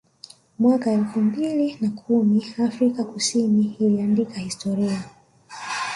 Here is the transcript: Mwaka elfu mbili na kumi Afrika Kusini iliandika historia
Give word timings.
Mwaka 0.59 0.91
elfu 0.91 1.19
mbili 1.21 1.77
na 1.81 1.89
kumi 1.89 2.45
Afrika 2.63 3.03
Kusini 3.03 3.75
iliandika 3.79 4.39
historia 4.39 5.03